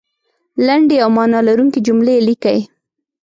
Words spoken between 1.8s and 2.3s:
جملې